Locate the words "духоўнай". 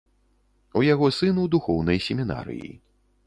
1.55-2.01